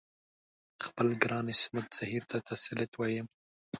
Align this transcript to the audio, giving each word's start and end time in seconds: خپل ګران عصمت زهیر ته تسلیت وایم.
خپل 0.85 1.07
ګران 1.23 1.45
عصمت 1.53 1.87
زهیر 1.99 2.23
ته 2.31 2.37
تسلیت 2.49 2.91
وایم. 2.95 3.27